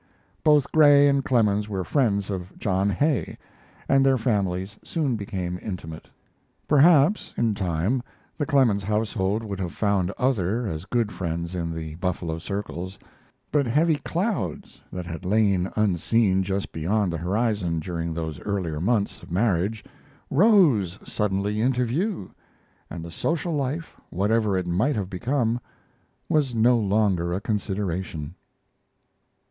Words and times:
Both 0.43 0.71
Gray 0.71 1.07
and 1.07 1.23
Clemens 1.23 1.69
were 1.69 1.83
friends 1.83 2.31
of 2.31 2.57
John 2.57 2.89
Hay, 2.89 3.37
and 3.87 4.03
their 4.03 4.17
families 4.17 4.79
soon 4.83 5.15
became 5.15 5.59
intimate. 5.61 6.09
Perhaps, 6.67 7.35
in 7.37 7.53
time, 7.53 8.01
the 8.35 8.47
Clemens 8.47 8.83
household 8.83 9.43
would 9.43 9.59
have 9.59 9.73
found 9.75 10.09
other 10.17 10.65
as 10.65 10.85
good 10.85 11.11
friends 11.11 11.53
in 11.53 11.71
the 11.71 11.93
Buffalo 11.97 12.39
circles; 12.39 12.97
but 13.51 13.67
heavy 13.67 13.97
clouds 13.97 14.81
that 14.91 15.05
had 15.05 15.23
lain 15.23 15.69
unseen 15.75 16.41
just 16.41 16.71
beyond 16.71 17.13
the 17.13 17.17
horizon 17.17 17.79
during 17.79 18.11
those 18.11 18.39
earlier 18.39 18.81
months 18.81 19.21
of 19.21 19.29
marriage 19.29 19.85
rose 20.31 20.97
suddenly 21.03 21.61
into 21.61 21.85
view, 21.85 22.31
and 22.89 23.05
the 23.05 23.11
social 23.11 23.53
life, 23.55 23.95
whatever 24.09 24.57
it 24.57 24.65
might 24.65 24.95
have 24.95 25.11
become, 25.11 25.61
was 26.27 26.55
no 26.55 26.75
longer 26.75 27.33
a 27.33 27.39
consideration. 27.39 28.33